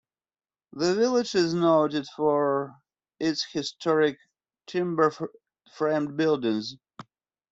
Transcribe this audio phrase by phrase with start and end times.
[0.73, 2.73] The village is noted for
[3.19, 4.17] its historic
[4.65, 6.75] timber-framed buildings.